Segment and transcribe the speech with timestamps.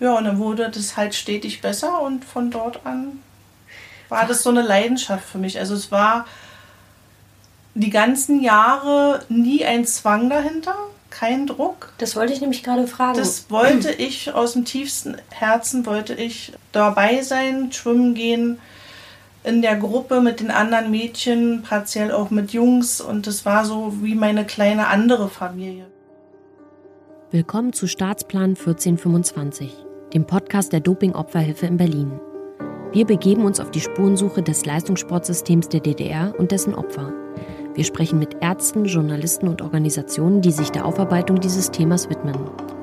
[0.00, 3.20] Ja, und dann wurde das halt stetig besser und von dort an
[4.08, 5.58] war das so eine Leidenschaft für mich.
[5.58, 6.26] Also es war
[7.74, 10.74] die ganzen Jahre nie ein Zwang dahinter,
[11.10, 11.92] kein Druck.
[11.98, 13.18] Das wollte ich nämlich gerade fragen.
[13.18, 18.58] Das wollte ich aus dem tiefsten Herzen, wollte ich dabei sein, schwimmen gehen,
[19.44, 23.00] in der Gruppe mit den anderen Mädchen, partiell auch mit Jungs.
[23.00, 25.86] Und das war so wie meine kleine andere Familie.
[27.30, 29.72] Willkommen zu Staatsplan 1425,
[30.14, 32.20] dem Podcast der Dopingopferhilfe in Berlin.
[32.92, 37.12] Wir begeben uns auf die Spurensuche des Leistungssportsystems der DDR und dessen Opfer.
[37.74, 42.36] Wir sprechen mit Ärzten, Journalisten und Organisationen, die sich der Aufarbeitung dieses Themas widmen.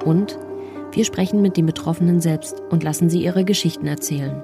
[0.05, 0.37] Und
[0.91, 4.43] wir sprechen mit den Betroffenen selbst und lassen sie ihre Geschichten erzählen.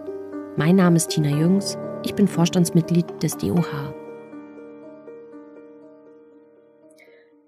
[0.57, 3.93] Mein Name ist Tina Jüngs, ich bin Vorstandsmitglied des DOH.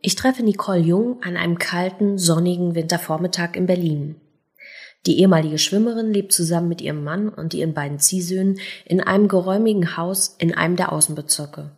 [0.01, 4.15] Ich treffe Nicole Jung an einem kalten, sonnigen Wintervormittag in Berlin.
[5.05, 9.97] Die ehemalige Schwimmerin lebt zusammen mit ihrem Mann und ihren beiden Ziehsöhnen in einem geräumigen
[9.97, 11.71] Haus in einem der Außenbezirke.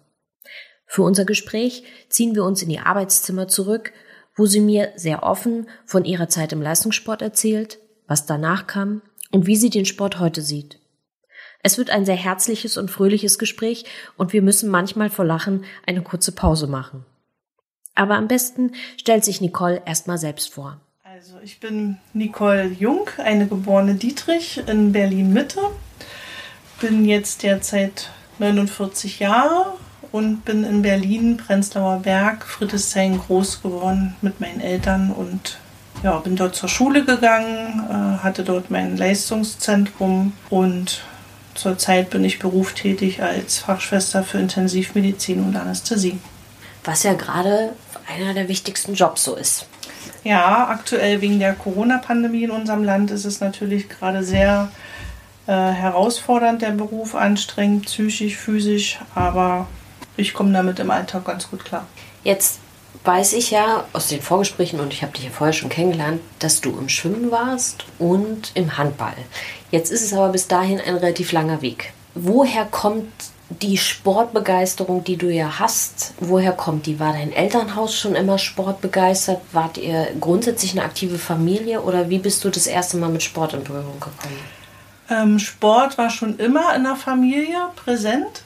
[0.85, 3.91] Für unser Gespräch ziehen wir uns in ihr Arbeitszimmer zurück,
[4.35, 9.47] wo sie mir sehr offen von ihrer Zeit im Leistungssport erzählt, was danach kam und
[9.47, 10.79] wie sie den Sport heute sieht.
[11.63, 13.85] Es wird ein sehr herzliches und fröhliches Gespräch
[14.17, 17.05] und wir müssen manchmal vor Lachen eine kurze Pause machen.
[17.95, 20.79] Aber am besten stellt sich Nicole erstmal selbst vor.
[21.15, 25.61] Also ich bin Nicole Jung, eine geborene Dietrich in Berlin Mitte.
[26.81, 29.77] Bin jetzt derzeit 49 Jahre
[30.11, 35.57] und bin in Berlin, Prenzlauer Berg, Friedrichshain groß geworden mit meinen Eltern und
[36.03, 41.01] ja, bin dort zur Schule gegangen, äh, hatte dort mein Leistungszentrum und
[41.53, 46.19] zurzeit bin ich berufstätig als Fachschwester für Intensivmedizin und Anästhesie.
[46.83, 47.71] Was ja gerade
[48.05, 49.67] einer der wichtigsten Jobs so ist.
[50.23, 54.69] Ja, aktuell wegen der Corona-Pandemie in unserem Land ist es natürlich gerade sehr
[55.47, 59.67] äh, herausfordernd, der Beruf, anstrengend, psychisch, physisch, aber
[60.17, 61.85] ich komme damit im Alltag ganz gut klar.
[62.23, 62.59] Jetzt
[63.03, 66.61] weiß ich ja aus den Vorgesprächen und ich habe dich ja vorher schon kennengelernt, dass
[66.61, 69.15] du im Schwimmen warst und im Handball.
[69.69, 71.93] Jetzt ist es aber bis dahin ein relativ langer Weg.
[72.15, 73.11] Woher kommt
[73.49, 76.99] die Sportbegeisterung, die du ja hast, woher kommt die?
[76.99, 79.41] War dein Elternhaus schon immer sportbegeistert?
[79.51, 83.53] Wart ihr grundsätzlich eine aktive Familie oder wie bist du das erste Mal mit Sport
[83.53, 84.15] in Berührung gekommen?
[85.09, 88.41] Ähm, Sport war schon immer in der Familie präsent.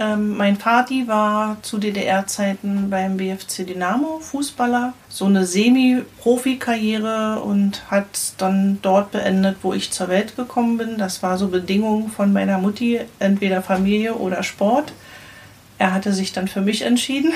[0.00, 8.06] Ähm, mein Vati war zu DDR-Zeiten beim BFC Dynamo Fußballer, so eine Semi-Profi-Karriere und hat
[8.38, 10.98] dann dort beendet, wo ich zur Welt gekommen bin.
[10.98, 14.92] Das war so Bedingung von meiner Mutti, entweder Familie oder Sport.
[15.78, 17.32] Er hatte sich dann für mich entschieden.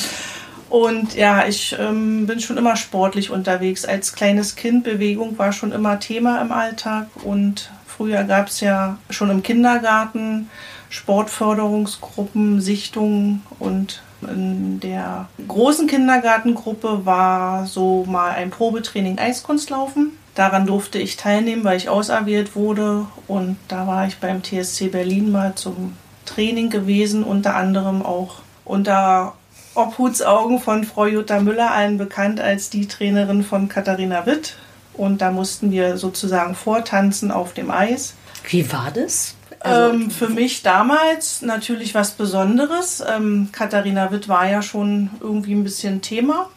[0.70, 3.84] und ja, ich ähm, bin schon immer sportlich unterwegs.
[3.84, 7.70] Als kleines Kind Bewegung war schon immer Thema im Alltag und
[8.02, 10.50] früher gab es ja schon im Kindergarten
[10.90, 20.18] Sportförderungsgruppen, Sichtungen und in der großen Kindergartengruppe war so mal ein Probetraining Eiskunstlaufen.
[20.34, 23.06] Daran durfte ich teilnehmen, weil ich auserwählt wurde.
[23.28, 25.96] Und da war ich beim TSC Berlin mal zum
[26.26, 29.34] Training gewesen, unter anderem auch unter
[29.76, 34.56] Obhutsaugen von Frau Jutta Müller, allen bekannt als die Trainerin von Katharina Witt.
[34.94, 38.14] Und da mussten wir sozusagen vortanzen auf dem Eis.
[38.48, 39.34] Wie war das?
[39.60, 43.02] Also, ähm, für mich damals natürlich was Besonderes.
[43.06, 46.48] Ähm, Katharina Witt war ja schon irgendwie ein bisschen Thema.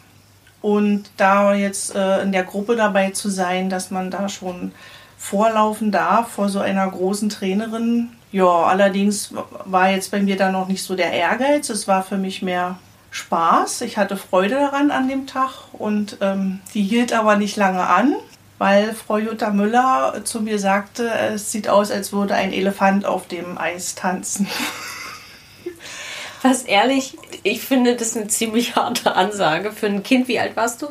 [0.62, 4.72] Und da jetzt äh, in der Gruppe dabei zu sein, dass man da schon
[5.18, 8.10] vorlaufen darf vor so einer großen Trainerin.
[8.32, 9.32] Ja, allerdings
[9.66, 11.70] war jetzt bei mir da noch nicht so der Ehrgeiz.
[11.70, 12.80] Es war für mich mehr
[13.16, 13.82] Spaß.
[13.82, 18.16] Ich hatte Freude daran an dem Tag und ähm, die hielt aber nicht lange an
[18.58, 23.28] weil Frau Jutta Müller zu mir sagte, es sieht aus, als würde ein Elefant auf
[23.28, 24.48] dem Eis tanzen.
[26.42, 30.28] Was ehrlich, ich finde das eine ziemlich harte Ansage für ein Kind.
[30.28, 30.88] Wie alt warst du?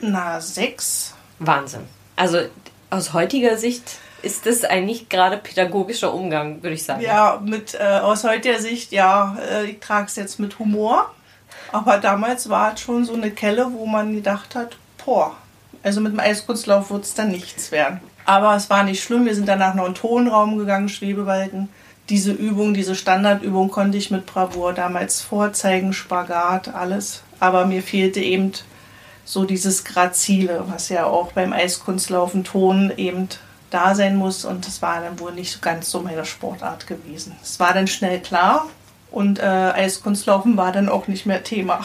[0.00, 1.14] Na, sechs.
[1.38, 1.82] Wahnsinn.
[2.16, 2.40] Also
[2.90, 7.02] aus heutiger Sicht ist das eigentlich gerade pädagogischer Umgang, würde ich sagen.
[7.02, 11.14] Ja, mit, äh, aus heutiger Sicht, ja, äh, ich trage es jetzt mit Humor.
[11.72, 15.36] Aber damals war es schon so eine Kelle, wo man gedacht hat, boah,
[15.82, 18.00] also mit dem Eiskunstlauf wird es dann nichts werden.
[18.24, 19.24] Aber es war nicht schlimm.
[19.24, 21.68] Wir sind danach noch in den Tonraum gegangen, Schwebebalken.
[22.08, 27.22] Diese Übung, diese Standardübung konnte ich mit Bravour damals vorzeigen, Spagat, alles.
[27.40, 28.52] Aber mir fehlte eben
[29.24, 33.28] so dieses Grazile, was ja auch beim Eiskunstlaufen Ton eben
[33.70, 34.44] da sein muss.
[34.44, 37.36] Und das war dann wohl nicht ganz so meine Sportart gewesen.
[37.42, 38.66] Es war dann schnell klar
[39.10, 41.80] und äh, Eiskunstlaufen war dann auch nicht mehr Thema.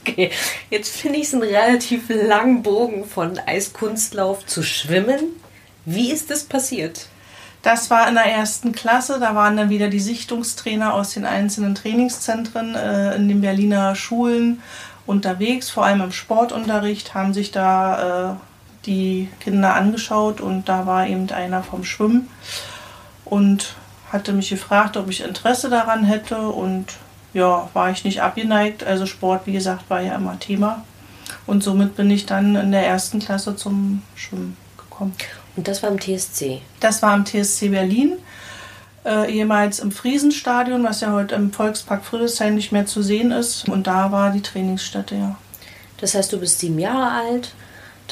[0.00, 0.30] Okay,
[0.70, 5.20] jetzt finde ich es einen relativ langen Bogen von Eiskunstlauf zu Schwimmen.
[5.84, 7.08] Wie ist das passiert?
[7.62, 9.18] Das war in der ersten Klasse.
[9.20, 14.62] Da waren dann wieder die Sichtungstrainer aus den einzelnen Trainingszentren äh, in den Berliner Schulen
[15.06, 18.36] unterwegs, vor allem im Sportunterricht, haben sich da äh,
[18.86, 22.28] die Kinder angeschaut und da war eben einer vom Schwimmen
[23.24, 23.74] und
[24.10, 26.86] hatte mich gefragt, ob ich Interesse daran hätte und
[27.32, 28.84] ja, war ich nicht abgeneigt.
[28.84, 30.84] Also Sport, wie gesagt, war ja immer Thema.
[31.46, 35.14] Und somit bin ich dann in der ersten Klasse zum Schwimmen gekommen.
[35.56, 36.60] Und das war im TSC?
[36.80, 38.14] Das war im TSC Berlin,
[39.04, 43.68] äh, ehemals im Friesenstadion, was ja heute im Volkspark Friedrichshain nicht mehr zu sehen ist.
[43.68, 45.36] Und da war die Trainingsstätte, ja.
[45.98, 47.52] Das heißt, du bist sieben Jahre alt.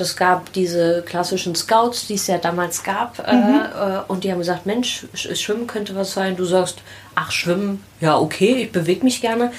[0.00, 3.18] Das gab diese klassischen Scouts, die es ja damals gab.
[3.26, 3.60] Äh, mhm.
[3.60, 6.36] Äh, und die haben gesagt, Mensch, Schwimmen könnte was sein.
[6.36, 6.78] Du sagst,
[7.14, 9.52] ach, Schwimmen, ja, okay, ich bewege mich gerne.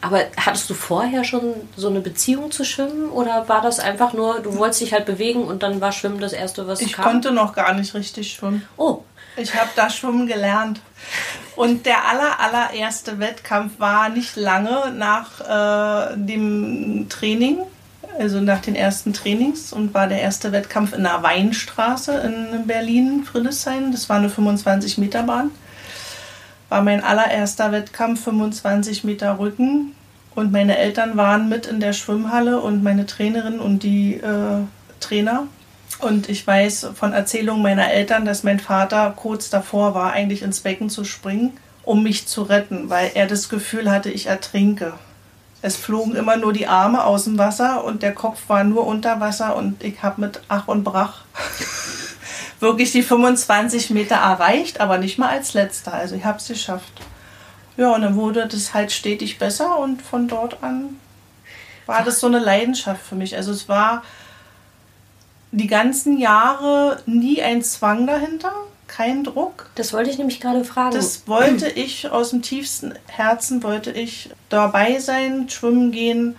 [0.00, 4.40] Aber hattest du vorher schon so eine Beziehung zu Schwimmen oder war das einfach nur,
[4.40, 7.04] du wolltest dich halt bewegen und dann war Schwimmen das Erste, was ich kam?
[7.04, 8.66] Ich konnte noch gar nicht richtig schwimmen.
[8.76, 9.02] Oh.
[9.36, 10.80] Ich habe da schwimmen gelernt.
[11.56, 17.58] Und der aller, allererste Wettkampf war nicht lange nach äh, dem Training,
[18.18, 23.24] also nach den ersten Trainings und war der erste Wettkampf in der Weinstraße in Berlin,
[23.24, 23.92] Friedrichshain.
[23.92, 25.50] Das war eine 25 Meter Bahn
[26.68, 29.94] war mein allererster Wettkampf 25 Meter Rücken
[30.34, 34.62] und meine Eltern waren mit in der Schwimmhalle und meine Trainerin und die äh,
[35.00, 35.46] Trainer.
[36.00, 40.60] Und ich weiß von Erzählungen meiner Eltern, dass mein Vater kurz davor war, eigentlich ins
[40.60, 44.92] Becken zu springen, um mich zu retten, weil er das Gefühl hatte, ich ertrinke.
[45.60, 49.20] Es flogen immer nur die Arme aus dem Wasser und der Kopf war nur unter
[49.20, 51.22] Wasser und ich habe mit Ach und Brach
[52.60, 55.94] wirklich die 25 Meter erreicht, aber nicht mal als letzter.
[55.94, 56.92] Also ich habe es geschafft.
[57.76, 60.98] Ja, und dann wurde das halt stetig besser und von dort an
[61.86, 63.36] war das so eine Leidenschaft für mich.
[63.36, 64.02] Also es war
[65.50, 68.52] die ganzen Jahre nie ein Zwang dahinter,
[68.88, 69.70] kein Druck.
[69.74, 70.96] Das wollte ich nämlich gerade fragen.
[70.96, 76.36] Das wollte ich aus dem tiefsten Herzen, wollte ich dabei sein, schwimmen gehen,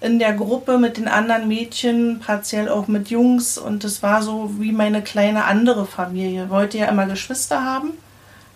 [0.00, 3.58] in der Gruppe mit den anderen Mädchen, partiell auch mit Jungs.
[3.58, 6.44] Und es war so wie meine kleine andere Familie.
[6.44, 7.92] Ich wollte ja immer Geschwister haben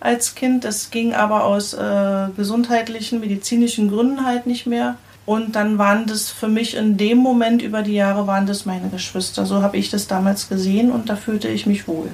[0.01, 0.65] als Kind.
[0.65, 4.97] Es ging aber aus äh, gesundheitlichen, medizinischen Gründen halt nicht mehr.
[5.25, 8.89] Und dann waren das für mich in dem Moment über die Jahre waren das meine
[8.89, 9.47] Geschwister.
[9.47, 12.11] So habe ich das damals gesehen und da fühlte ich mich wohl.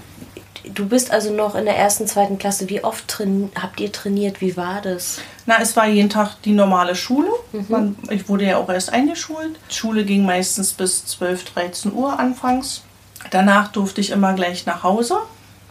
[0.75, 2.69] Du bist also noch in der ersten, zweiten Klasse.
[2.69, 3.19] Wie oft
[3.55, 4.41] habt ihr trainiert?
[4.41, 5.21] Wie war das?
[5.47, 7.31] Na, es war jeden Tag die normale Schule.
[7.53, 7.67] Mhm.
[7.69, 9.59] Man, ich wurde ja auch erst eingeschult.
[9.71, 12.83] Die Schule ging meistens bis 12, 13 Uhr anfangs.
[13.31, 15.19] Danach durfte ich immer gleich nach Hause.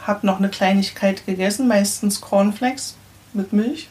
[0.06, 2.96] Hab noch eine Kleinigkeit gegessen, meistens Cornflakes
[3.34, 3.90] mit Milch.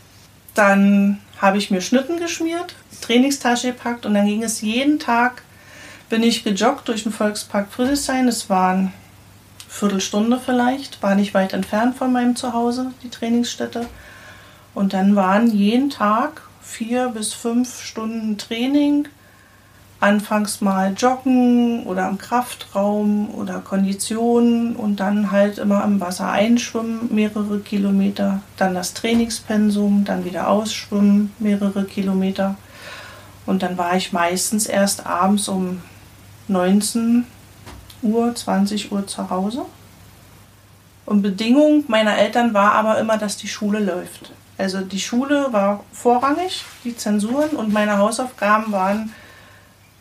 [0.54, 5.42] Dann habe ich mir Schnitten geschmiert, Trainingstasche gepackt und dann ging es jeden Tag,
[6.08, 8.28] bin ich gejoggt durch den Volkspark Friedrichshain.
[8.28, 8.92] Es waren
[9.76, 13.86] Viertelstunde vielleicht, war nicht weit entfernt von meinem Zuhause, die Trainingsstätte.
[14.74, 19.06] Und dann waren jeden Tag vier bis fünf Stunden Training.
[20.00, 27.14] Anfangs mal Joggen oder im Kraftraum oder Konditionen und dann halt immer im Wasser einschwimmen,
[27.14, 28.40] mehrere Kilometer.
[28.56, 32.56] Dann das Trainingspensum, dann wieder ausschwimmen, mehrere Kilometer.
[33.44, 35.82] Und dann war ich meistens erst abends um
[36.48, 37.26] 19
[38.02, 39.64] Uhr, 20 Uhr zu Hause.
[41.04, 44.32] Und Bedingung meiner Eltern war aber immer, dass die Schule läuft.
[44.58, 49.12] Also die Schule war vorrangig, die Zensuren und meine Hausaufgaben waren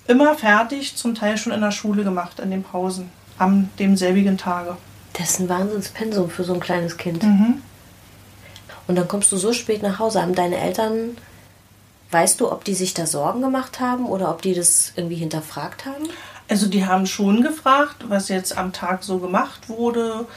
[0.07, 4.77] immer fertig, zum Teil schon in der Schule gemacht, in den Pausen, am demselbigen Tage.
[5.13, 7.23] Das ist ein Wahnsinnspensum für so ein kleines Kind.
[7.23, 7.61] Mhm.
[8.87, 10.21] Und dann kommst du so spät nach Hause.
[10.21, 11.17] Haben deine Eltern,
[12.11, 15.85] weißt du, ob die sich da Sorgen gemacht haben oder ob die das irgendwie hinterfragt
[15.85, 16.05] haben?
[16.47, 20.27] Also die haben schon gefragt, was jetzt am Tag so gemacht wurde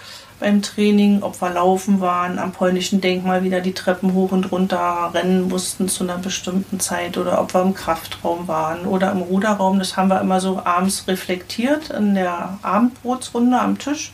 [0.41, 5.11] beim Training, ob wir laufen waren, am polnischen Denkmal wieder die Treppen hoch und runter
[5.13, 9.79] rennen mussten zu einer bestimmten Zeit oder ob wir im Kraftraum waren oder im Ruderraum.
[9.79, 14.13] Das haben wir immer so abends reflektiert in der Abendbrotsrunde am Tisch.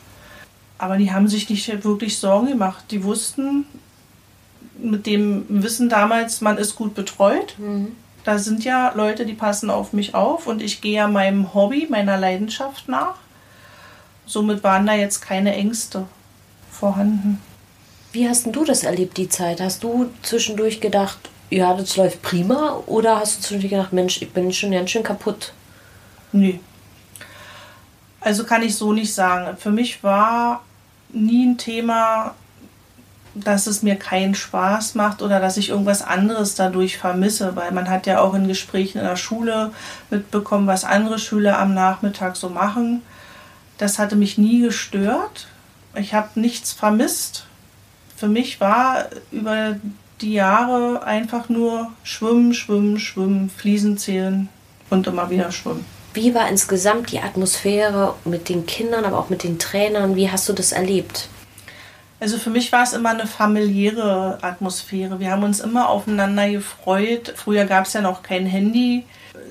[0.79, 2.85] Aber die haben sich nicht wirklich Sorgen gemacht.
[2.91, 3.67] Die wussten
[4.79, 7.55] mit dem Wissen damals, man ist gut betreut.
[7.59, 7.93] Mhm.
[8.25, 11.87] Da sind ja Leute, die passen auf mich auf und ich gehe ja meinem Hobby,
[11.91, 13.17] meiner Leidenschaft nach.
[14.27, 16.07] Somit waren da jetzt keine Ängste
[16.71, 17.41] vorhanden.
[18.13, 19.61] Wie hast du das erlebt, die Zeit?
[19.61, 21.19] Hast du zwischendurch gedacht,
[21.51, 22.83] ja, das läuft prima?
[22.87, 25.53] Oder hast du zwischendurch gedacht, Mensch, ich bin schon ganz schön kaputt?
[26.33, 26.61] Nee.
[28.21, 29.57] Also kann ich so nicht sagen.
[29.59, 30.65] Für mich war
[31.11, 32.35] nie ein Thema,
[33.35, 37.91] dass es mir keinen Spaß macht oder dass ich irgendwas anderes dadurch vermisse, weil man
[37.91, 39.73] hat ja auch in Gesprächen in der Schule
[40.11, 43.03] mitbekommen, was andere Schüler am Nachmittag so machen.
[43.79, 45.49] Das hatte mich nie gestört.
[45.97, 47.47] Ich habe nichts vermisst.
[48.17, 49.77] Für mich war über
[50.21, 54.49] die Jahre einfach nur schwimmen, schwimmen, schwimmen, Fliesen zählen
[54.91, 55.85] und immer wieder schwimmen.
[56.15, 60.15] Wie war insgesamt die Atmosphäre mit den Kindern, aber auch mit den Trainern?
[60.15, 61.29] Wie hast du das erlebt?
[62.21, 65.21] Also für mich war es immer eine familiäre Atmosphäre.
[65.21, 67.35] Wir haben uns immer aufeinander gefreut.
[67.37, 69.05] Früher gab es ja noch kein Handy,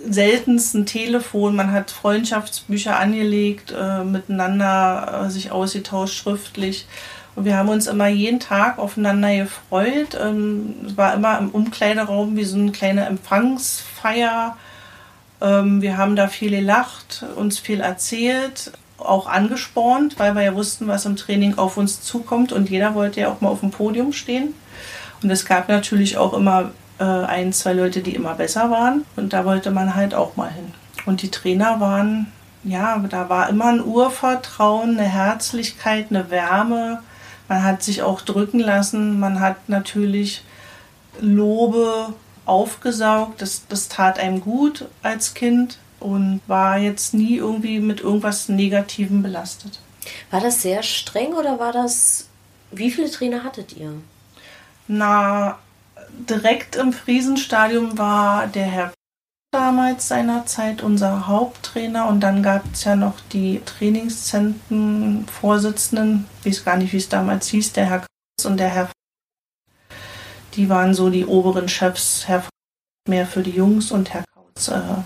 [0.10, 1.56] seltenst ein Telefon.
[1.56, 6.88] Man hat Freundschaftsbücher angelegt, äh, miteinander äh, sich ausgetauscht schriftlich.
[7.36, 10.18] Und wir haben uns immer jeden Tag aufeinander gefreut.
[10.20, 14.56] Ähm, es war immer im Umkleideraum wie so eine kleine Empfangsfeier.
[15.42, 18.72] Ähm, wir haben da viel gelacht, uns viel erzählt,
[19.06, 22.52] auch angespornt, weil wir ja wussten, was im Training auf uns zukommt.
[22.52, 24.54] Und jeder wollte ja auch mal auf dem Podium stehen.
[25.22, 29.06] Und es gab natürlich auch immer äh, ein, zwei Leute, die immer besser waren.
[29.16, 30.74] Und da wollte man halt auch mal hin.
[31.06, 32.32] Und die Trainer waren,
[32.64, 37.00] ja, da war immer ein Urvertrauen, eine Herzlichkeit, eine Wärme
[37.48, 40.44] man hat sich auch drücken lassen, man hat natürlich
[41.20, 42.14] Lobe
[42.46, 48.50] aufgesaugt, das, das tat einem gut als Kind und war jetzt nie irgendwie mit irgendwas
[48.50, 49.80] Negativem belastet.
[50.32, 52.28] War das sehr streng oder war das,
[52.72, 53.94] wie viele Trainer hattet ihr?
[54.88, 55.58] Na,
[56.30, 58.94] direkt im Friesenstadium war der Herr
[59.52, 66.78] damals seinerzeit unser Haupttrainer und dann gab es ja noch die Trainingszentenvorsitzenden, ich weiß gar
[66.78, 68.90] nicht, wie es damals hieß, der Herr Kraus und der Herr.
[70.56, 72.44] Die waren so die oberen Chefs, Herr
[73.08, 74.24] mehr für die Jungs und Herr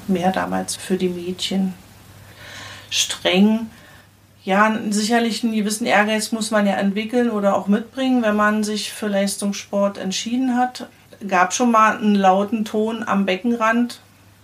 [0.08, 1.74] mehr damals für die Mädchen.
[2.89, 3.70] Streng.
[4.44, 8.94] Ja, sicherlich einen gewissen Ehrgeiz muss man ja entwickeln oder auch mitbringen, wenn man sich
[8.94, 10.88] für Leistungssport entschieden hat.
[11.27, 14.00] Gab schon mal einen lauten Ton am Beckenrand,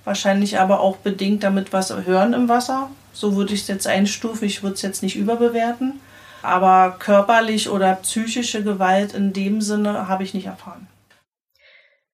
[0.06, 2.90] Wahrscheinlich aber auch bedingt damit was hören im Wasser.
[3.14, 4.46] So würde ich es jetzt einstufen.
[4.46, 6.02] Ich würde es jetzt nicht überbewerten.
[6.42, 10.88] Aber körperlich oder psychische Gewalt in dem Sinne habe ich nicht erfahren.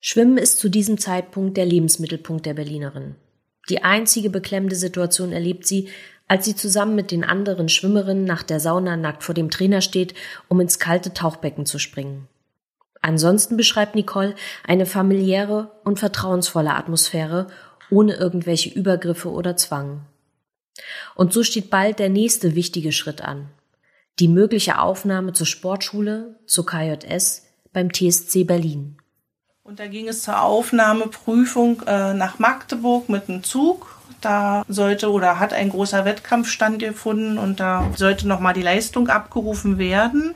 [0.01, 3.15] Schwimmen ist zu diesem Zeitpunkt der Lebensmittelpunkt der Berlinerin.
[3.70, 5.89] Die einzige beklemmende Situation erlebt sie,
[6.27, 10.13] als sie zusammen mit den anderen Schwimmerinnen nach der Sauna nackt vor dem Trainer steht,
[10.48, 12.27] um ins kalte Tauchbecken zu springen.
[13.01, 17.48] Ansonsten beschreibt Nicole eine familiäre und vertrauensvolle Atmosphäre
[17.89, 20.06] ohne irgendwelche Übergriffe oder Zwang.
[21.15, 23.50] Und so steht bald der nächste wichtige Schritt an.
[24.20, 28.98] Die mögliche Aufnahme zur Sportschule, zur KJS beim TSC Berlin.
[29.69, 33.99] Und da ging es zur Aufnahmeprüfung äh, nach Magdeburg mit einem Zug.
[34.19, 39.77] Da sollte oder hat ein großer Wettkampf stattgefunden und da sollte nochmal die Leistung abgerufen
[39.77, 40.33] werden.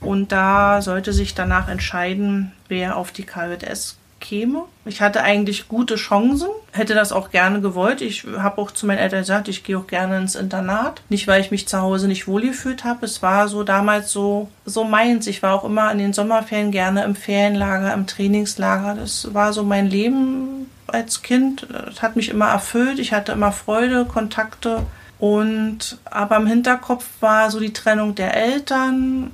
[0.00, 4.64] Und da sollte sich danach entscheiden, wer auf die KJS käme.
[4.86, 8.00] Ich hatte eigentlich gute Chancen, hätte das auch gerne gewollt.
[8.00, 11.02] Ich habe auch zu meinen Eltern gesagt, ich gehe auch gerne ins Internat.
[11.08, 13.06] Nicht, weil ich mich zu Hause nicht wohlgefühlt habe.
[13.06, 15.26] Es war so damals so, so meins.
[15.28, 18.94] Ich war auch immer in den Sommerferien gerne im Ferienlager, im Trainingslager.
[18.94, 21.66] Das war so mein Leben als Kind.
[21.70, 22.98] Das hat mich immer erfüllt.
[22.98, 24.82] Ich hatte immer Freude, Kontakte.
[25.18, 29.30] Und aber im Hinterkopf war so die Trennung der Eltern.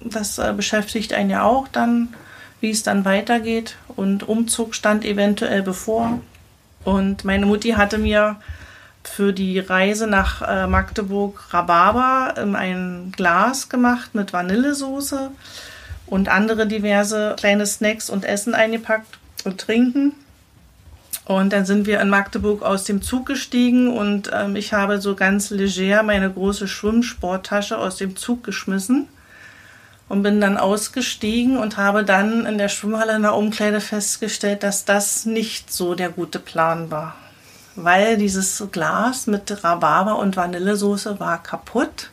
[0.00, 2.14] Das äh, beschäftigt einen ja auch dann
[2.60, 3.76] wie es dann weitergeht.
[3.88, 6.20] Und Umzug stand eventuell bevor.
[6.84, 8.36] Und meine Mutti hatte mir
[9.02, 15.30] für die Reise nach äh, Magdeburg Rhabarber in ein Glas gemacht mit Vanillesoße
[16.06, 20.12] und andere diverse kleine Snacks und Essen eingepackt und trinken.
[21.24, 25.16] Und dann sind wir in Magdeburg aus dem Zug gestiegen und ähm, ich habe so
[25.16, 29.08] ganz leger meine große Schwimmsporttasche aus dem Zug geschmissen
[30.08, 34.84] und bin dann ausgestiegen und habe dann in der Schwimmhalle in der Umkleide festgestellt, dass
[34.84, 37.16] das nicht so der gute Plan war.
[37.74, 42.10] Weil dieses Glas mit Rhabarber und Vanillesoße war kaputt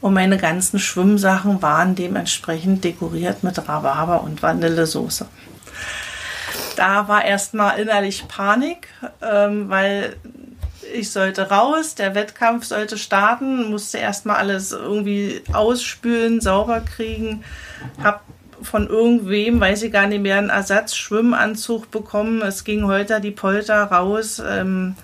[0.00, 5.26] und meine ganzen Schwimmsachen waren dementsprechend dekoriert mit Rhabarber und Vanillesoße.
[6.76, 8.88] Da war erstmal innerlich Panik,
[9.20, 10.16] ähm, weil
[10.92, 17.44] ich sollte raus, der Wettkampf sollte starten, musste erstmal alles irgendwie ausspülen, sauber kriegen,
[18.02, 18.24] hab
[18.62, 22.42] von irgendwem, weiß ich gar nicht mehr, einen Ersatzschwimmanzug bekommen.
[22.42, 24.42] Es ging heute die Polter raus.
[24.46, 24.96] Ähm,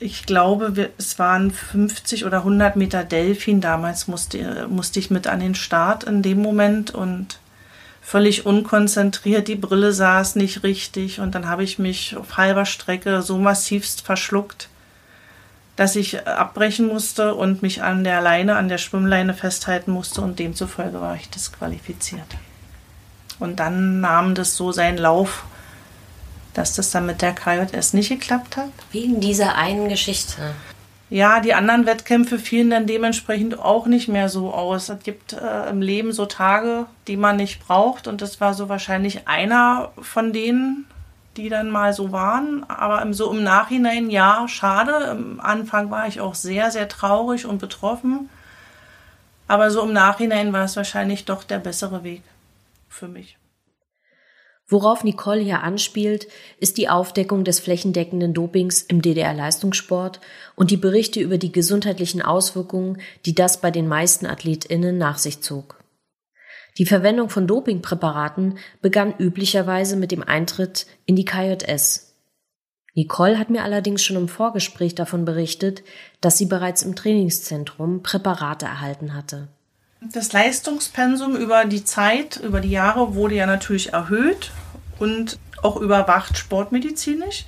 [0.00, 3.60] ich glaube, es waren 50 oder 100 Meter Delfin.
[3.60, 7.38] Damals musste, musste ich mit an den Start in dem Moment und
[8.00, 9.48] völlig unkonzentriert.
[9.48, 14.02] Die Brille saß nicht richtig und dann habe ich mich auf halber Strecke so massivst
[14.02, 14.68] verschluckt
[15.78, 20.40] dass ich abbrechen musste und mich an der Leine, an der Schwimmleine festhalten musste und
[20.40, 22.26] demzufolge war ich disqualifiziert.
[23.38, 25.44] Und dann nahm das so seinen Lauf,
[26.52, 28.70] dass das dann mit der KJS nicht geklappt hat.
[28.90, 30.50] Wegen dieser einen Geschichte.
[31.10, 34.88] Ja, die anderen Wettkämpfe fielen dann dementsprechend auch nicht mehr so aus.
[34.88, 38.68] Es gibt äh, im Leben so Tage, die man nicht braucht und das war so
[38.68, 40.86] wahrscheinlich einer von denen,
[41.38, 42.64] die dann mal so waren.
[42.68, 45.10] Aber so im Nachhinein, ja, schade.
[45.10, 48.28] Am Anfang war ich auch sehr, sehr traurig und betroffen.
[49.46, 52.22] Aber so im Nachhinein war es wahrscheinlich doch der bessere Weg
[52.88, 53.38] für mich.
[54.70, 56.28] Worauf Nicole hier anspielt,
[56.58, 60.20] ist die Aufdeckung des flächendeckenden Dopings im DDR-Leistungssport
[60.56, 65.40] und die Berichte über die gesundheitlichen Auswirkungen, die das bei den meisten AthletInnen nach sich
[65.40, 65.77] zog.
[66.78, 72.14] Die Verwendung von Dopingpräparaten begann üblicherweise mit dem Eintritt in die KJS.
[72.94, 75.82] Nicole hat mir allerdings schon im Vorgespräch davon berichtet,
[76.20, 79.48] dass sie bereits im Trainingszentrum Präparate erhalten hatte.
[80.12, 84.52] Das Leistungspensum über die Zeit, über die Jahre wurde ja natürlich erhöht
[85.00, 87.44] und auch überwacht sportmedizinisch.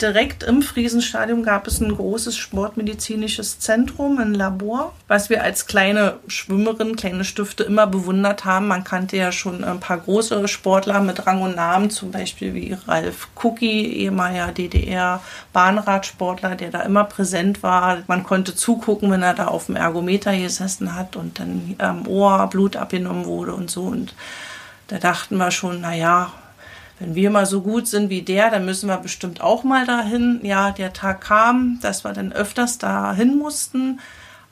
[0.00, 6.20] Direkt im Friesenstadion gab es ein großes sportmedizinisches Zentrum, ein Labor, was wir als kleine
[6.28, 8.68] Schwimmerin, kleine Stifte immer bewundert haben.
[8.68, 12.76] Man kannte ja schon ein paar große Sportler mit Rang und Namen, zum Beispiel wie
[12.86, 17.98] Ralf Kucki, ehemaliger DDR-Bahnradsportler, der da immer präsent war.
[18.06, 22.46] Man konnte zugucken, wenn er da auf dem Ergometer gesessen hat und dann am Ohr
[22.46, 23.82] Blut abgenommen wurde und so.
[23.82, 24.14] Und
[24.86, 26.30] da dachten wir schon, na ja,
[27.00, 30.40] wenn wir mal so gut sind wie der, dann müssen wir bestimmt auch mal dahin.
[30.42, 34.00] Ja, der Tag kam, dass wir dann öfters dahin mussten,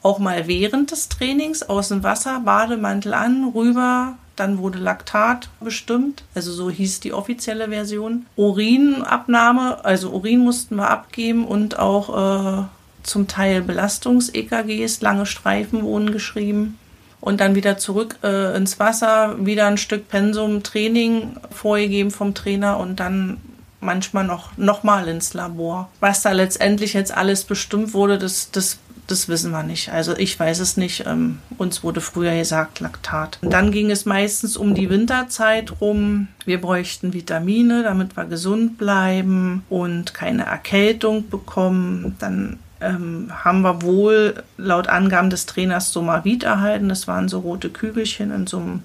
[0.02, 4.14] auch mal während des Trainings aus dem Wasser, Bademantel an, rüber.
[4.36, 8.26] Dann wurde Laktat bestimmt, also so hieß die offizielle Version.
[8.36, 12.64] Urinabnahme, also Urin mussten wir abgeben und auch äh,
[13.02, 16.78] zum Teil Belastungs-EKGs, lange Streifen wurden geschrieben
[17.26, 22.78] und dann wieder zurück äh, ins Wasser, wieder ein Stück Pensum Training vorgegeben vom Trainer
[22.78, 23.38] und dann
[23.80, 25.90] manchmal noch, noch mal ins Labor.
[25.98, 28.78] Was da letztendlich jetzt alles bestimmt wurde, das, das,
[29.08, 29.90] das wissen wir nicht.
[29.90, 31.04] Also ich weiß es nicht.
[31.04, 33.40] Ähm, uns wurde früher gesagt Laktat.
[33.42, 36.28] Und dann ging es meistens um die Winterzeit rum.
[36.44, 42.14] Wir bräuchten Vitamine, damit wir gesund bleiben und keine Erkältung bekommen.
[42.20, 46.88] Dann ähm, haben wir wohl laut Angaben des Trainers Somavit erhalten.
[46.88, 48.82] Das waren so rote Kügelchen in so einem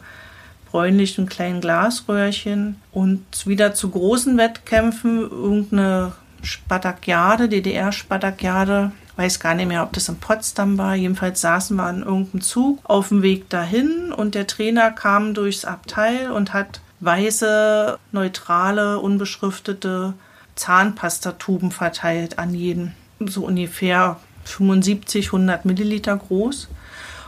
[0.71, 2.77] bräunlichen kleinen Glasröhrchen.
[2.91, 10.17] Und wieder zu großen Wettkämpfen irgendeine Spadakiade, DDR-Spadakiade, weiß gar nicht mehr, ob das in
[10.17, 10.95] Potsdam war.
[10.95, 15.65] Jedenfalls saßen wir in irgendeinem Zug auf dem Weg dahin und der Trainer kam durchs
[15.65, 20.13] Abteil und hat weiße, neutrale, unbeschriftete
[20.56, 22.93] Zahnpastatuben verteilt an jeden
[23.27, 26.67] so ungefähr 75, 100 Milliliter groß.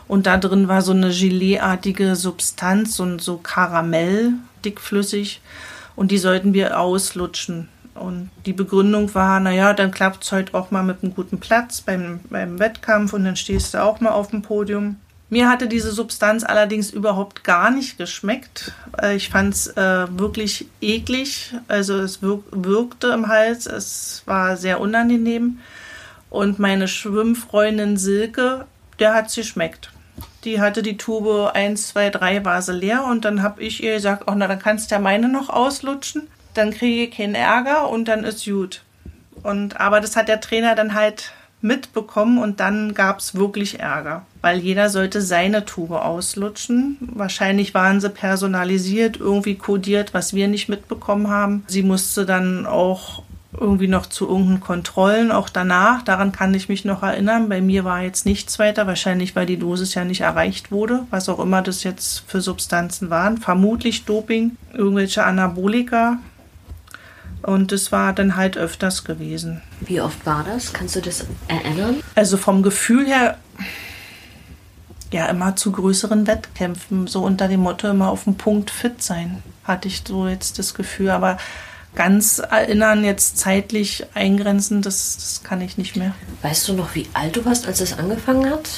[0.08, 4.34] Und da drin war so eine Geleeartige Substanz, so, so Karamell,
[4.66, 5.42] dickflüssig.
[5.96, 7.70] Und die sollten wir auslutschen.
[7.96, 11.82] Und die Begründung war, naja, dann klappt es heute auch mal mit einem guten Platz
[11.82, 14.98] beim, beim Wettkampf und dann stehst du auch mal auf dem Podium.
[15.30, 18.74] Mir hatte diese Substanz allerdings überhaupt gar nicht geschmeckt.
[19.02, 21.56] Äh, ich fand es äh, wirklich eklig.
[21.68, 23.66] Also es wirk wirkte im Hals.
[23.66, 25.60] Es war sehr unangenehm.
[26.34, 28.66] Und meine Schwimmfreundin Silke,
[28.98, 29.92] der hat sie schmeckt.
[30.46, 33.94] Die hatte die Tube 1, 2, 3 war sie leer und dann habe ich ihr
[33.94, 36.28] gesagt, oh na, dann kannst du ja meine noch auslutschen.
[36.56, 38.82] Dann kriege ich keinen Ärger und dann ist gut.
[39.44, 44.26] Und, aber das hat der Trainer dann halt mitbekommen und dann gab es wirklich Ärger,
[44.42, 46.98] weil jeder sollte seine Tube auslutschen.
[47.14, 51.64] Wahrscheinlich waren sie personalisiert, irgendwie kodiert, was wir nicht mitbekommen haben.
[51.68, 53.22] Sie musste dann auch
[53.60, 56.02] irgendwie noch zu irgendeinen Kontrollen, auch danach.
[56.02, 57.50] Daran kann ich mich noch erinnern.
[57.50, 61.30] Bei mir war jetzt nichts weiter, wahrscheinlich weil die Dosis ja nicht erreicht wurde, was
[61.30, 63.38] auch immer das jetzt für Substanzen waren.
[63.38, 66.18] Vermutlich Doping, irgendwelche Anabolika.
[67.44, 69.62] Und das war dann halt öfters gewesen.
[69.82, 70.72] Wie oft war das?
[70.72, 71.98] Kannst du das erinnern?
[72.16, 73.38] Also vom Gefühl her,
[75.12, 79.44] ja, immer zu größeren Wettkämpfen, so unter dem Motto immer auf dem Punkt fit sein,
[79.66, 81.12] hatte ich so jetzt das Gefühl.
[81.12, 81.38] Aber
[81.96, 86.14] ganz erinnern, jetzt zeitlich eingrenzen, das, das kann ich nicht mehr.
[86.42, 88.70] Weißt du noch, wie alt du warst, als es angefangen hat?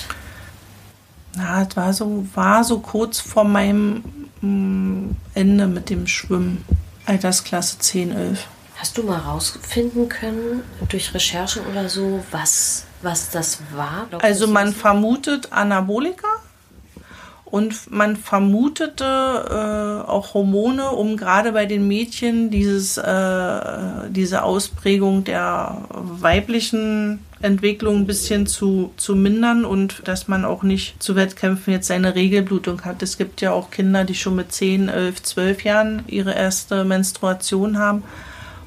[1.36, 4.04] Na, es war so, war so kurz vor meinem
[4.41, 6.63] mm, Ende mit dem Schwimmen.
[7.06, 8.47] Altersklasse 10, 11.
[8.78, 14.08] Hast du mal rausfinden können, durch Recherchen oder so, was, was das war?
[14.21, 16.28] also man vermutet Anabolika
[17.45, 23.60] und man vermutete äh, auch Hormone, um gerade bei den Mädchen dieses, äh,
[24.10, 31.01] diese Ausprägung der weiblichen Entwicklung ein bisschen zu, zu mindern und dass man auch nicht
[31.01, 33.03] zu Wettkämpfen jetzt seine Regelblutung hat.
[33.03, 37.77] Es gibt ja auch Kinder, die schon mit 10, 11, 12 Jahren ihre erste Menstruation
[37.77, 38.03] haben.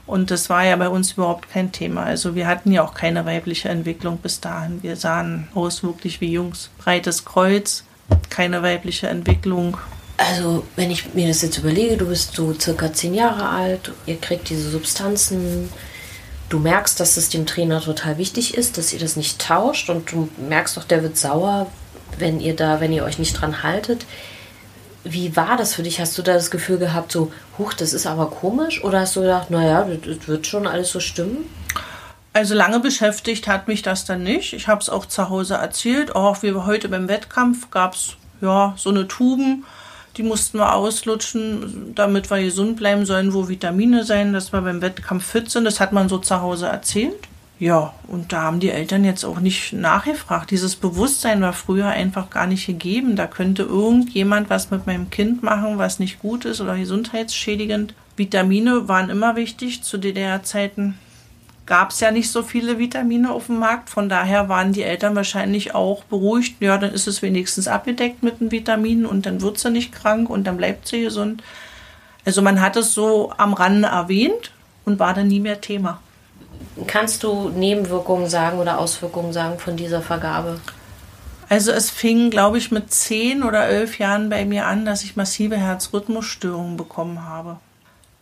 [0.06, 2.04] Und das war ja bei uns überhaupt kein Thema.
[2.04, 4.82] Also wir hatten ja auch keine weibliche Entwicklung bis dahin.
[4.82, 6.70] Wir sahen aus wirklich wie Jungs.
[6.78, 7.84] Breites Kreuz,
[8.30, 9.76] keine weibliche Entwicklung.
[10.16, 14.16] Also, wenn ich mir das jetzt überlege, du bist so circa zehn Jahre alt, ihr
[14.16, 15.68] kriegt diese Substanzen,
[16.48, 20.10] du merkst, dass es dem Trainer total wichtig ist, dass ihr das nicht tauscht und
[20.10, 21.70] du merkst doch, der wird sauer,
[22.18, 24.06] wenn ihr da, wenn ihr euch nicht dran haltet.
[25.04, 26.00] Wie war das für dich?
[26.00, 28.82] Hast du da das Gefühl gehabt, so, huch, das ist aber komisch?
[28.82, 31.46] Oder hast du gedacht, naja, das wird schon alles so stimmen?
[32.32, 34.52] Also lange beschäftigt hat mich das dann nicht.
[34.52, 36.14] Ich habe es auch zu Hause erzählt.
[36.14, 39.64] Auch wie heute beim Wettkampf gab es ja so eine Tuben
[40.18, 44.82] die mussten wir auslutschen, damit wir gesund bleiben sollen, wo Vitamine sein, dass wir beim
[44.82, 45.64] Wettkampf fit sind.
[45.64, 47.28] Das hat man so zu Hause erzählt.
[47.60, 50.50] Ja, und da haben die Eltern jetzt auch nicht nachgefragt.
[50.50, 53.16] Dieses Bewusstsein war früher einfach gar nicht gegeben.
[53.16, 57.94] Da könnte irgendjemand was mit meinem Kind machen, was nicht gut ist oder gesundheitsschädigend.
[58.16, 60.98] Vitamine waren immer wichtig zu DDR-Zeiten
[61.68, 63.90] gab es ja nicht so viele Vitamine auf dem Markt.
[63.90, 66.56] Von daher waren die Eltern wahrscheinlich auch beruhigt.
[66.60, 70.30] Ja, dann ist es wenigstens abgedeckt mit den Vitaminen und dann wird sie nicht krank
[70.30, 71.42] und dann bleibt sie gesund.
[72.24, 74.50] Also man hat es so am Rande erwähnt
[74.86, 76.00] und war dann nie mehr Thema.
[76.86, 80.60] Kannst du Nebenwirkungen sagen oder Auswirkungen sagen von dieser Vergabe?
[81.50, 85.16] Also es fing, glaube ich, mit zehn oder elf Jahren bei mir an, dass ich
[85.16, 87.58] massive Herzrhythmusstörungen bekommen habe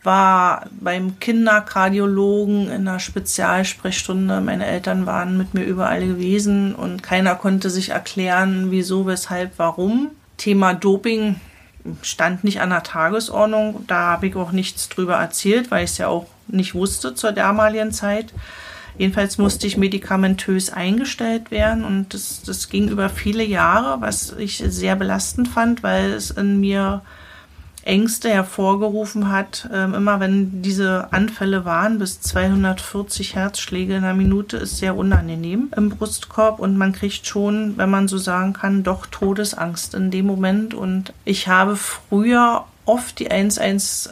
[0.03, 4.41] war beim Kinderkardiologen in einer Spezialsprechstunde.
[4.41, 10.11] Meine Eltern waren mit mir überall gewesen und keiner konnte sich erklären, wieso, weshalb, warum.
[10.37, 11.37] Thema Doping
[12.01, 13.85] stand nicht an der Tagesordnung.
[13.87, 17.31] Da habe ich auch nichts drüber erzählt, weil ich es ja auch nicht wusste zur
[17.31, 18.33] damaligen Zeit.
[18.97, 24.57] Jedenfalls musste ich medikamentös eingestellt werden und das, das ging über viele Jahre, was ich
[24.57, 27.01] sehr belastend fand, weil es in mir
[27.87, 29.69] Ängste hervorgerufen hat.
[29.73, 35.71] Ähm, immer wenn diese Anfälle waren, bis 240 Herzschläge in einer Minute ist sehr unangenehm
[35.75, 40.25] im Brustkorb und man kriegt schon, wenn man so sagen kann, doch Todesangst in dem
[40.25, 40.73] Moment.
[40.73, 44.11] Und ich habe früher oft die 116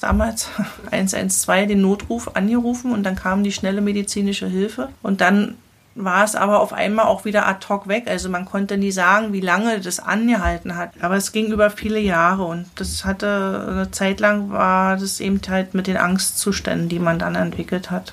[0.00, 0.48] damals,
[0.90, 5.56] 112, den Notruf angerufen und dann kam die schnelle medizinische Hilfe und dann
[5.94, 8.04] war es aber auf einmal auch wieder ad hoc weg.
[8.08, 10.90] Also man konnte nie sagen, wie lange das angehalten hat.
[11.00, 15.40] Aber es ging über viele Jahre und das hatte eine Zeit lang war das eben
[15.48, 18.12] halt mit den Angstzuständen, die man dann entwickelt hat.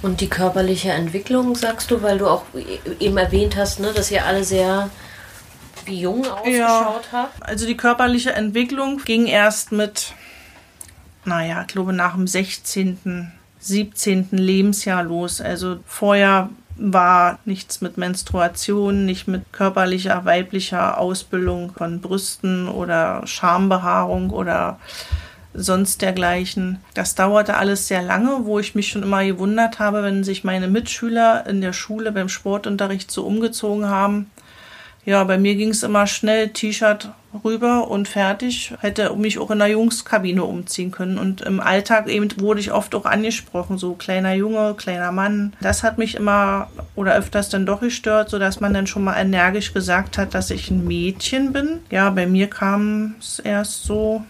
[0.00, 2.44] Und die körperliche Entwicklung, sagst du, weil du auch
[2.98, 4.90] eben erwähnt hast, ne, dass ihr alle sehr
[5.84, 7.42] wie jung ausgeschaut ja, habt?
[7.42, 10.14] Also die körperliche Entwicklung ging erst mit,
[11.24, 14.28] naja, ich glaube nach dem 16 17.
[14.32, 15.40] Lebensjahr los.
[15.40, 24.30] Also vorher war nichts mit Menstruation, nicht mit körperlicher, weiblicher Ausbildung von Brüsten oder Schambehaarung
[24.30, 24.78] oder
[25.54, 26.78] sonst dergleichen.
[26.94, 30.68] Das dauerte alles sehr lange, wo ich mich schon immer gewundert habe, wenn sich meine
[30.68, 34.30] Mitschüler in der Schule beim Sportunterricht so umgezogen haben.
[35.04, 37.10] Ja, bei mir ging es immer schnell, T-Shirt
[37.44, 38.72] rüber und fertig.
[38.80, 41.18] Hätte mich auch in der Jungskabine umziehen können.
[41.18, 45.54] Und im Alltag eben wurde ich oft auch angesprochen, so kleiner Junge, kleiner Mann.
[45.60, 49.72] Das hat mich immer oder öfters dann doch gestört, sodass man dann schon mal energisch
[49.72, 51.80] gesagt hat, dass ich ein Mädchen bin.
[51.90, 54.22] Ja, bei mir kam es erst so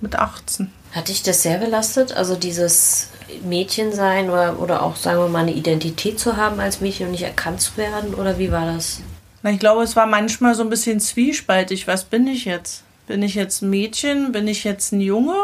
[0.00, 0.72] mit 18.
[0.92, 2.16] Hat dich das sehr belastet?
[2.16, 3.10] Also dieses
[3.44, 7.24] Mädchensein oder, oder auch, sagen wir mal, eine Identität zu haben als Mädchen und nicht
[7.24, 8.14] erkannt zu werden?
[8.14, 9.02] Oder wie war das?
[9.46, 11.86] Na, ich glaube, es war manchmal so ein bisschen zwiespaltig.
[11.86, 12.82] Was bin ich jetzt?
[13.06, 14.32] Bin ich jetzt ein Mädchen?
[14.32, 15.36] Bin ich jetzt ein Junge?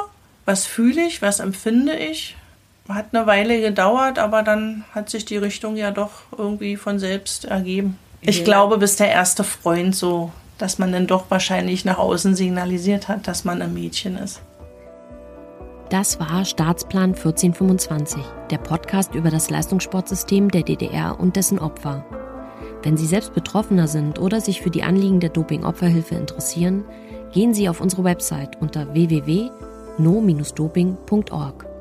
[0.45, 1.23] Was fühle ich?
[1.23, 2.37] Was empfinde ich?
[2.89, 7.45] Hat eine Weile gedauert, aber dann hat sich die Richtung ja doch irgendwie von selbst
[7.45, 7.97] ergeben.
[8.23, 8.45] Ich ja.
[8.45, 13.29] glaube, bis der erste Freund so, dass man dann doch wahrscheinlich nach außen signalisiert hat,
[13.29, 14.41] dass man ein Mädchen ist.
[15.91, 22.05] Das war Staatsplan 1425, der Podcast über das Leistungssportsystem der DDR und dessen Opfer.
[22.83, 26.85] Wenn Sie selbst Betroffener sind oder sich für die Anliegen der Doping-Opferhilfe interessieren,
[27.33, 31.72] gehen Sie auf unsere Website unter www.no-doping.org.